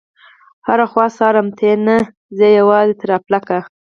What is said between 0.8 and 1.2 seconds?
خوا